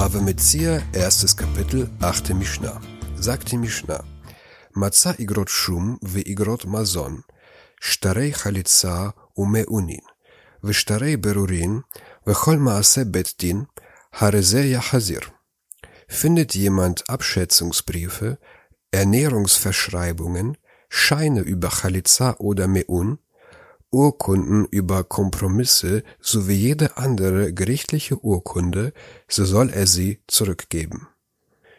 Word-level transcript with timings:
Bava 0.00 0.22
Metzia, 0.22 0.82
erstes 0.94 1.36
Kapitel, 1.36 1.90
achte 2.00 2.32
Mishnah. 2.32 2.80
Sagt 3.16 3.52
die 3.52 3.58
Mishnah. 3.58 4.02
Matzah 4.72 5.14
igrot 5.18 5.50
shum 5.50 5.98
ve 6.00 6.22
igrot 6.22 6.64
mazon, 6.64 7.22
shtarei 7.78 8.32
chalitza 8.32 9.12
umeunin, 9.34 10.00
ve 10.62 10.72
shtarei 10.72 11.18
berurin, 11.18 11.84
ve 12.24 12.32
chol 12.32 12.56
maase 12.66 13.04
betdin, 13.04 13.66
hareze 14.18 14.62
yachazir. 14.74 15.24
Findet 16.08 16.54
jemand 16.54 17.10
Abschätzungsbriefe, 17.10 18.38
Ernährungsverschreibungen, 18.92 20.56
Scheine 20.88 21.42
über 21.42 21.68
Chalitza 21.68 22.36
oder 22.38 22.68
Meun, 22.68 23.18
Urkunden 23.90 24.66
über 24.66 25.02
Kompromisse 25.04 26.04
sowie 26.20 26.54
jede 26.54 26.96
andere 26.96 27.52
gerichtliche 27.52 28.22
Urkunde, 28.22 28.92
so 29.28 29.44
soll 29.44 29.70
er 29.70 29.86
sie 29.86 30.20
zurückgeben. 30.28 31.08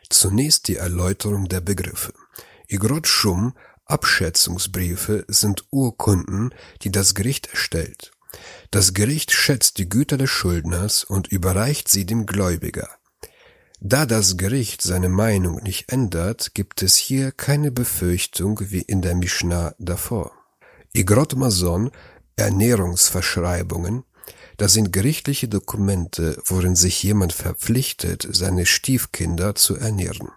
Zunächst 0.09 0.67
die 0.67 0.75
Erläuterung 0.75 1.47
der 1.47 1.61
Begriffe. 1.61 2.13
Igrot 2.67 3.07
Shum, 3.07 3.53
Abschätzungsbriefe 3.85 5.25
sind 5.27 5.65
Urkunden, 5.71 6.53
die 6.81 6.91
das 6.91 7.15
Gericht 7.15 7.47
erstellt. 7.47 8.11
Das 8.71 8.93
Gericht 8.93 9.31
schätzt 9.31 9.77
die 9.77 9.89
Güter 9.89 10.17
des 10.17 10.29
Schuldners 10.29 11.03
und 11.03 11.27
überreicht 11.27 11.89
sie 11.89 12.05
dem 12.05 12.25
Gläubiger. 12.25 12.89
Da 13.79 14.05
das 14.05 14.37
Gericht 14.37 14.81
seine 14.81 15.09
Meinung 15.09 15.63
nicht 15.63 15.91
ändert, 15.91 16.53
gibt 16.53 16.83
es 16.83 16.95
hier 16.95 17.31
keine 17.31 17.71
Befürchtung 17.71 18.59
wie 18.69 18.81
in 18.81 19.01
der 19.01 19.15
Mishnah 19.15 19.75
davor. 19.79 20.40
Igrot 20.93 21.37
Mason, 21.37 21.89
Ernährungsverschreibungen, 22.35 24.03
das 24.57 24.73
sind 24.73 24.91
gerichtliche 24.91 25.47
Dokumente, 25.47 26.37
worin 26.45 26.75
sich 26.75 27.01
jemand 27.01 27.31
verpflichtet, 27.31 28.27
seine 28.29 28.65
Stiefkinder 28.65 29.55
zu 29.55 29.77
ernähren. 29.77 30.29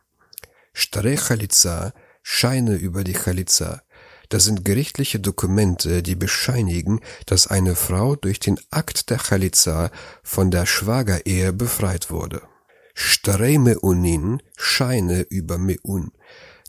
Stare 0.73 1.17
Chalitza, 1.17 1.92
Scheine 2.23 2.77
über 2.77 3.03
die 3.03 3.14
Chalitza, 3.14 3.83
das 4.29 4.45
sind 4.45 4.64
gerichtliche 4.64 5.19
Dokumente, 5.19 6.03
die 6.05 6.14
bescheinigen, 6.14 7.01
dass 7.27 7.48
eine 7.48 7.75
Frau 7.75 8.14
durch 8.14 8.39
den 8.39 8.59
Akt 8.70 9.11
der 9.11 9.19
Chalitza 9.19 9.91
von 10.23 10.53
der 10.53 10.67
Schwagerehe 10.67 11.53
befreit 11.53 12.11
wurde. 12.11 12.42
Stare 12.95 13.59
Meunin, 13.59 14.41
Scheine 14.57 15.23
über 15.23 15.59
Meun, 15.59 16.12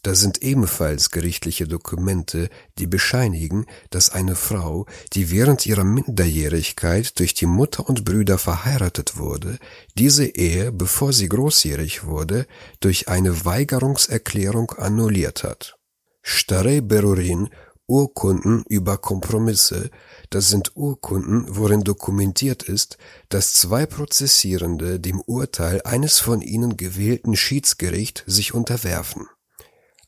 das 0.05 0.19
sind 0.19 0.43
ebenfalls 0.43 1.09
gerichtliche 1.09 1.67
Dokumente, 1.67 2.49
die 2.77 2.85
bescheinigen, 2.85 3.65
dass 3.89 4.11
eine 4.11 4.35
Frau, 4.35 4.85
die 5.13 5.31
während 5.31 5.65
ihrer 5.65 5.83
Minderjährigkeit 5.83 7.17
durch 7.17 7.33
die 7.33 7.47
Mutter 7.47 7.89
und 7.89 8.05
Brüder 8.05 8.37
verheiratet 8.37 9.17
wurde, 9.17 9.57
diese 9.97 10.27
Ehe, 10.27 10.71
bevor 10.71 11.11
sie 11.11 11.27
großjährig 11.27 12.05
wurde, 12.05 12.45
durch 12.81 13.07
eine 13.09 13.45
Weigerungserklärung 13.45 14.73
annulliert 14.77 15.43
hat. 15.43 15.79
Stare 16.21 16.83
Berurin 16.83 17.49
Urkunden 17.87 18.63
über 18.67 18.99
Kompromisse, 18.99 19.89
das 20.29 20.49
sind 20.49 20.75
Urkunden, 20.75 21.45
worin 21.49 21.81
dokumentiert 21.81 22.61
ist, 22.61 22.99
dass 23.29 23.53
zwei 23.53 23.87
Prozessierende 23.87 24.99
dem 24.99 25.19
Urteil 25.21 25.81
eines 25.83 26.19
von 26.19 26.41
ihnen 26.41 26.77
gewählten 26.77 27.35
Schiedsgericht 27.35 28.23
sich 28.27 28.53
unterwerfen. 28.53 29.27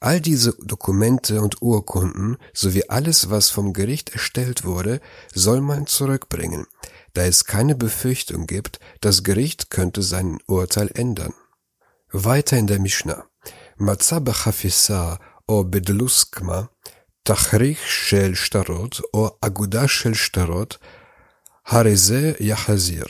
All 0.01 0.21
diese 0.21 0.53
Dokumente 0.55 1.41
und 1.41 1.63
Urkunden 1.63 2.37
sowie 2.53 2.85
alles, 2.89 3.31
was 3.31 3.51
vom 3.51 3.73
Gericht 3.73 4.11
erstellt 4.11 4.65
wurde, 4.65 5.01
soll 5.33 5.61
man 5.61 5.87
zurückbringen, 5.87 6.67
da 7.15 7.23
es 7.23 7.45
keine 7.45 7.77
Befürchtung 7.77 8.47
gibt, 8.47 8.81
das 9.01 9.23
Gericht 9.23 9.71
könnte 9.71 10.03
sein 10.03 10.39
Urteil 10.47 10.91
ändern. 10.95 11.35
Weiter 12.11 12.59
in 12.59 12.67
der 12.67 12.81
Mishnah. 12.81 13.25
Matzah 13.77 14.19
b'chafisa 14.19 15.19
o 15.47 15.65
bedluskma, 15.65 16.69
תכריך 17.25 17.79
של 17.89 18.35
שטרות 18.35 19.01
או 19.15 19.37
אגודה 19.41 19.89
של 19.89 20.15
שטרות, 20.15 20.79
הרי 21.67 21.97
זה 21.97 22.33
יחזיר. 22.41 23.05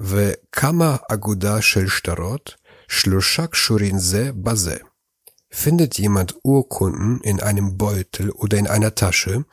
וכמה 0.00 0.96
אגודה 1.10 1.62
של 1.62 1.88
שטרות, 1.88 2.54
שלושה 2.88 3.46
קשורים 3.46 3.98
זה 3.98 4.30
בזה. 4.32 4.76
Findet 5.59 5.97
jemand 5.97 6.35
Urkunden 6.43 7.19
in 7.21 7.41
einem 7.41 7.79
Beutel 7.79 8.29
oder 8.29 8.59
in 8.59 8.67
einer 8.67 8.93
Tasche 8.93 9.43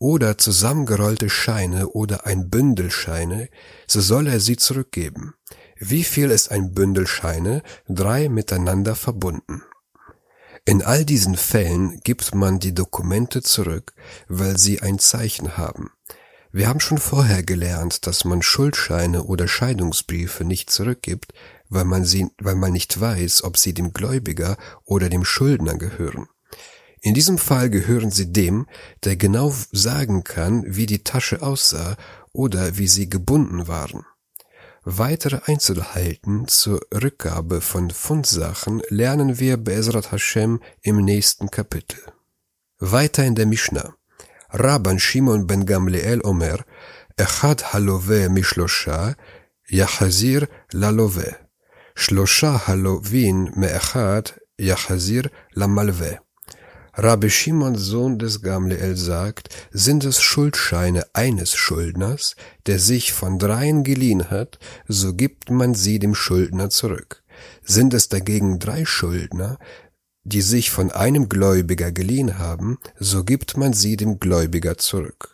oder 0.00 0.36
zusammengerollte 0.36 1.30
Scheine 1.30 1.90
oder 1.90 2.26
ein 2.26 2.50
Bündel 2.50 2.90
Scheine, 2.90 3.48
so 3.86 4.00
soll 4.00 4.26
er 4.26 4.40
sie 4.40 4.56
zurückgeben. 4.56 5.34
Wie 5.78 6.02
viel 6.02 6.32
ist 6.32 6.50
ein 6.50 6.74
Bündel 6.74 7.06
Scheine? 7.06 7.62
Drei 7.88 8.28
miteinander 8.28 8.96
verbunden. 8.96 9.62
In 10.64 10.82
all 10.82 11.04
diesen 11.04 11.36
Fällen 11.36 12.00
gibt 12.02 12.34
man 12.34 12.58
die 12.58 12.74
Dokumente 12.74 13.40
zurück, 13.40 13.94
weil 14.26 14.58
sie 14.58 14.82
ein 14.82 14.98
Zeichen 14.98 15.56
haben. 15.56 15.92
Wir 16.54 16.68
haben 16.68 16.80
schon 16.80 16.98
vorher 16.98 17.42
gelernt, 17.42 18.06
dass 18.06 18.26
man 18.26 18.42
Schuldscheine 18.42 19.24
oder 19.24 19.48
Scheidungsbriefe 19.48 20.44
nicht 20.44 20.68
zurückgibt, 20.68 21.32
weil 21.70 21.86
man 21.86 22.04
sie, 22.04 22.28
weil 22.38 22.56
man 22.56 22.72
nicht 22.72 23.00
weiß, 23.00 23.44
ob 23.44 23.56
sie 23.56 23.72
dem 23.72 23.94
Gläubiger 23.94 24.58
oder 24.84 25.08
dem 25.08 25.24
Schuldner 25.24 25.78
gehören. 25.78 26.28
In 27.00 27.14
diesem 27.14 27.38
Fall 27.38 27.70
gehören 27.70 28.10
sie 28.10 28.32
dem, 28.32 28.66
der 29.02 29.16
genau 29.16 29.52
sagen 29.72 30.24
kann, 30.24 30.64
wie 30.66 30.84
die 30.84 31.02
Tasche 31.02 31.40
aussah 31.40 31.96
oder 32.32 32.76
wie 32.76 32.86
sie 32.86 33.08
gebunden 33.08 33.66
waren. 33.66 34.04
Weitere 34.84 35.40
Einzelheiten 35.46 36.48
zur 36.48 36.82
Rückgabe 36.92 37.62
von 37.62 37.90
Fundsachen 37.90 38.82
lernen 38.88 39.40
wir 39.40 39.56
Bezrat 39.56 40.12
Hashem 40.12 40.60
im 40.82 40.98
nächsten 40.98 41.50
Kapitel. 41.50 41.98
Weiter 42.78 43.24
in 43.24 43.36
der 43.36 43.46
Mishnah. 43.46 43.94
Rabban 44.53 44.99
Shimon 44.99 45.47
ben 45.47 45.65
Gamliel 45.65 46.21
Omer, 46.23 46.59
Echad 47.17 47.61
halove 47.71 48.29
mishlosha, 48.29 49.15
Yachazir 49.71 50.47
lalove. 50.73 51.47
שלושה 51.97 52.57
הלווין 52.65 53.47
מאחד 53.55 54.21
יחזיר 54.59 55.23
למלווה. 55.55 56.11
Rabbi 56.99 57.29
Shimon, 57.29 57.75
Sohn 57.75 58.17
des 58.17 58.41
Gamliel, 58.41 58.95
sagt, 58.95 59.49
sind 59.71 60.03
es 60.03 60.19
Schuldscheine 60.19 61.05
eines 61.13 61.55
Schuldners, 61.55 62.35
der 62.65 62.79
sich 62.79 63.13
von 63.13 63.37
dreien 63.37 63.83
geliehen 63.83 64.31
hat, 64.31 64.57
so 64.87 65.13
gibt 65.13 65.51
man 65.51 65.75
sie 65.75 65.99
dem 65.99 66.15
Schuldner 66.15 66.71
zurück. 66.71 67.23
Sind 67.63 67.93
es 67.93 68.09
dagegen 68.09 68.57
drei 68.57 68.83
Schuldner, 68.83 69.59
die 70.24 70.42
sich 70.42 70.70
von 70.70 70.90
einem 70.90 71.28
Gläubiger 71.28 71.90
geliehen 71.90 72.38
haben, 72.38 72.78
so 72.98 73.24
gibt 73.24 73.56
man 73.56 73.72
sie 73.72 73.96
dem 73.96 74.20
Gläubiger 74.20 74.78
zurück. 74.78 75.30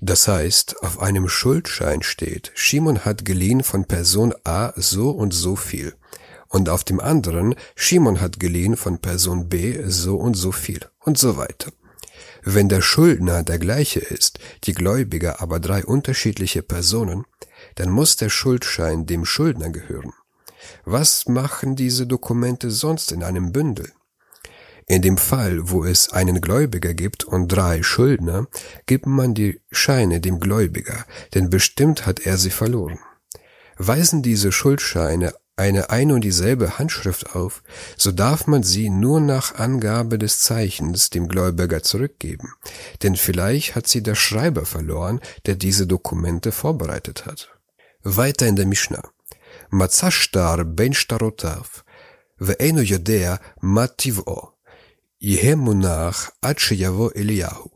Das 0.00 0.28
heißt, 0.28 0.82
auf 0.82 1.00
einem 1.00 1.28
Schuldschein 1.28 2.02
steht, 2.02 2.52
Shimon 2.54 3.04
hat 3.04 3.24
geliehen 3.24 3.62
von 3.62 3.84
Person 3.84 4.34
A 4.44 4.72
so 4.76 5.10
und 5.10 5.32
so 5.32 5.56
viel. 5.56 5.94
Und 6.48 6.68
auf 6.68 6.84
dem 6.84 7.00
anderen, 7.00 7.54
Shimon 7.74 8.20
hat 8.20 8.38
geliehen 8.38 8.76
von 8.76 8.98
Person 8.98 9.48
B 9.48 9.82
so 9.86 10.16
und 10.16 10.34
so 10.34 10.52
viel. 10.52 10.80
Und 11.00 11.18
so 11.18 11.36
weiter. 11.36 11.72
Wenn 12.42 12.68
der 12.68 12.82
Schuldner 12.82 13.42
der 13.42 13.58
gleiche 13.58 14.00
ist, 14.00 14.38
die 14.64 14.74
Gläubiger 14.74 15.40
aber 15.40 15.60
drei 15.60 15.84
unterschiedliche 15.84 16.62
Personen, 16.62 17.24
dann 17.76 17.90
muss 17.90 18.16
der 18.16 18.28
Schuldschein 18.28 19.06
dem 19.06 19.24
Schuldner 19.24 19.70
gehören. 19.70 20.12
Was 20.84 21.26
machen 21.26 21.76
diese 21.76 22.06
Dokumente 22.06 22.70
sonst 22.70 23.12
in 23.12 23.22
einem 23.22 23.52
Bündel? 23.52 23.92
In 24.86 25.02
dem 25.02 25.16
Fall, 25.16 25.70
wo 25.70 25.84
es 25.84 26.12
einen 26.12 26.40
Gläubiger 26.40 26.92
gibt 26.94 27.24
und 27.24 27.48
drei 27.48 27.82
Schuldner, 27.82 28.46
gibt 28.86 29.06
man 29.06 29.34
die 29.34 29.60
Scheine 29.70 30.20
dem 30.20 30.40
Gläubiger, 30.40 31.06
denn 31.32 31.48
bestimmt 31.50 32.06
hat 32.06 32.20
er 32.20 32.36
sie 32.36 32.50
verloren. 32.50 32.98
Weisen 33.76 34.22
diese 34.22 34.52
Schuldscheine 34.52 35.34
eine 35.56 35.90
ein 35.90 36.10
und 36.10 36.22
dieselbe 36.22 36.78
Handschrift 36.78 37.36
auf, 37.36 37.62
so 37.96 38.10
darf 38.10 38.46
man 38.46 38.62
sie 38.62 38.90
nur 38.90 39.20
nach 39.20 39.54
Angabe 39.54 40.18
des 40.18 40.40
Zeichens 40.40 41.10
dem 41.10 41.28
Gläubiger 41.28 41.82
zurückgeben, 41.82 42.52
denn 43.02 43.14
vielleicht 43.16 43.76
hat 43.76 43.86
sie 43.86 44.02
der 44.02 44.16
Schreiber 44.16 44.66
verloren, 44.66 45.20
der 45.46 45.54
diese 45.54 45.86
Dokumente 45.86 46.50
vorbereitet 46.50 47.26
hat. 47.26 47.50
Weiter 48.02 48.46
in 48.46 48.56
der 48.56 48.66
Mishnah. 48.66 49.08
Matzashtar 49.70 50.64
ben 50.64 50.92
shtarotav, 50.92 51.84
ve'enu 52.38 52.80
yodea 52.80 53.38
mativ'o. 53.60 54.53
יהא 55.23 55.55
מונח 55.55 56.31
עד 56.41 56.59
שיבוא 56.59 57.09
אליהו. 57.17 57.67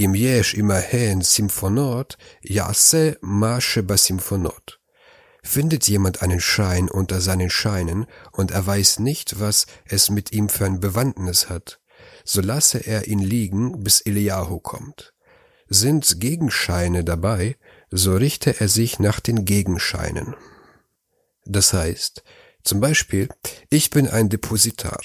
אם 0.00 0.12
יש 0.16 0.54
עמהן 0.54 1.22
סימפונות, 1.22 2.16
יעשה 2.44 3.10
מה 3.22 3.60
שבסימפונות. 3.60 4.82
Findet 5.44 5.88
jemand 5.88 6.22
einen 6.22 6.38
Schein 6.38 6.88
unter 6.88 7.20
seinen 7.20 7.50
Scheinen 7.50 8.06
und 8.30 8.52
er 8.52 8.64
weiß 8.64 9.00
nicht, 9.00 9.40
was 9.40 9.66
es 9.84 10.08
mit 10.08 10.30
ihm 10.30 10.48
für 10.48 10.66
ein 10.66 10.78
Bewandtnis 10.78 11.48
hat, 11.48 11.80
so 12.24 12.40
lasse 12.40 12.78
er 12.78 13.08
ihn 13.08 13.18
liegen, 13.18 13.82
bis 13.82 14.00
Eliahu 14.02 14.60
kommt. 14.60 15.12
Sind 15.68 16.20
Gegenscheine 16.20 17.02
dabei, 17.02 17.56
so 17.90 18.14
richte 18.14 18.60
er 18.60 18.68
sich 18.68 19.00
nach 19.00 19.18
den 19.18 19.44
Gegenscheinen. 19.44 20.36
Das 21.44 21.72
heißt, 21.72 22.22
Zum 22.64 22.80
Beispiel, 22.80 23.28
ich 23.70 23.90
bin 23.90 24.08
ein 24.08 24.28
Depositar, 24.28 25.00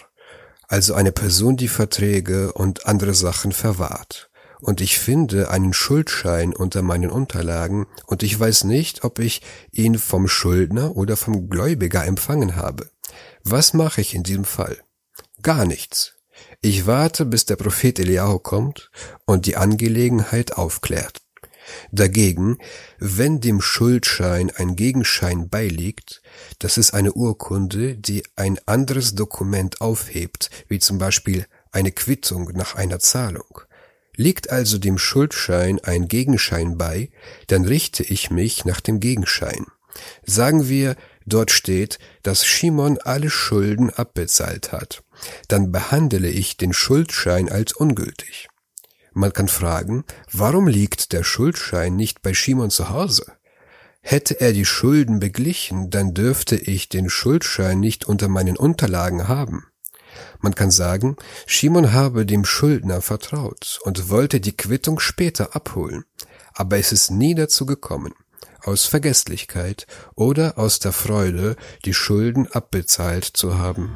also 0.72 0.94
eine 0.94 1.12
Person, 1.12 1.58
die 1.58 1.68
Verträge 1.68 2.54
und 2.54 2.86
andere 2.86 3.12
Sachen 3.12 3.52
verwahrt. 3.52 4.30
Und 4.58 4.80
ich 4.80 4.98
finde 4.98 5.50
einen 5.50 5.74
Schuldschein 5.74 6.54
unter 6.54 6.80
meinen 6.80 7.10
Unterlagen 7.10 7.86
und 8.06 8.22
ich 8.22 8.40
weiß 8.40 8.64
nicht, 8.64 9.04
ob 9.04 9.18
ich 9.18 9.42
ihn 9.70 9.98
vom 9.98 10.28
Schuldner 10.28 10.96
oder 10.96 11.18
vom 11.18 11.50
Gläubiger 11.50 12.06
empfangen 12.06 12.56
habe. 12.56 12.88
Was 13.44 13.74
mache 13.74 14.00
ich 14.00 14.14
in 14.14 14.22
diesem 14.22 14.46
Fall? 14.46 14.78
Gar 15.42 15.66
nichts. 15.66 16.14
Ich 16.62 16.86
warte, 16.86 17.26
bis 17.26 17.44
der 17.44 17.56
Prophet 17.56 17.98
Eliyahu 17.98 18.38
kommt 18.38 18.90
und 19.26 19.44
die 19.44 19.56
Angelegenheit 19.56 20.56
aufklärt. 20.56 21.20
Dagegen, 21.90 22.58
wenn 22.98 23.40
dem 23.40 23.60
Schuldschein 23.60 24.50
ein 24.50 24.76
Gegenschein 24.76 25.48
beiliegt, 25.48 26.22
das 26.58 26.78
ist 26.78 26.94
eine 26.94 27.12
Urkunde, 27.12 27.96
die 27.96 28.24
ein 28.36 28.58
anderes 28.66 29.14
Dokument 29.14 29.80
aufhebt, 29.80 30.50
wie 30.68 30.78
zum 30.78 30.98
Beispiel 30.98 31.46
eine 31.70 31.92
Quittung 31.92 32.50
nach 32.54 32.74
einer 32.74 32.98
Zahlung. 32.98 33.60
Liegt 34.16 34.50
also 34.50 34.78
dem 34.78 34.98
Schuldschein 34.98 35.80
ein 35.82 36.06
Gegenschein 36.06 36.76
bei, 36.76 37.10
dann 37.46 37.64
richte 37.64 38.02
ich 38.02 38.30
mich 38.30 38.64
nach 38.64 38.80
dem 38.80 39.00
Gegenschein. 39.00 39.66
Sagen 40.24 40.68
wir, 40.68 40.96
dort 41.26 41.50
steht, 41.50 41.98
dass 42.22 42.46
Shimon 42.46 42.98
alle 42.98 43.30
Schulden 43.30 43.90
abbezahlt 43.90 44.72
hat, 44.72 45.02
dann 45.48 45.72
behandle 45.72 46.28
ich 46.28 46.56
den 46.56 46.72
Schuldschein 46.72 47.50
als 47.50 47.72
ungültig. 47.72 48.48
Man 49.14 49.32
kann 49.32 49.48
fragen, 49.48 50.04
warum 50.30 50.66
liegt 50.66 51.12
der 51.12 51.22
Schuldschein 51.22 51.96
nicht 51.96 52.22
bei 52.22 52.32
Shimon 52.32 52.70
zu 52.70 52.88
Hause? 52.88 53.26
Hätte 54.00 54.40
er 54.40 54.52
die 54.52 54.64
Schulden 54.64 55.20
beglichen, 55.20 55.90
dann 55.90 56.14
dürfte 56.14 56.56
ich 56.56 56.88
den 56.88 57.08
Schuldschein 57.08 57.78
nicht 57.78 58.06
unter 58.06 58.28
meinen 58.28 58.56
Unterlagen 58.56 59.28
haben. 59.28 59.66
Man 60.40 60.54
kann 60.54 60.70
sagen, 60.70 61.16
Shimon 61.46 61.92
habe 61.92 62.26
dem 62.26 62.44
Schuldner 62.44 63.00
vertraut 63.00 63.78
und 63.84 64.08
wollte 64.10 64.40
die 64.40 64.56
Quittung 64.56 64.98
später 64.98 65.54
abholen, 65.54 66.04
aber 66.52 66.78
es 66.78 66.92
ist 66.92 67.10
nie 67.10 67.34
dazu 67.34 67.64
gekommen, 67.64 68.12
aus 68.62 68.86
Vergesslichkeit 68.86 69.86
oder 70.14 70.58
aus 70.58 70.80
der 70.80 70.92
Freude, 70.92 71.56
die 71.84 71.94
Schulden 71.94 72.46
abbezahlt 72.48 73.24
zu 73.24 73.58
haben. 73.58 73.92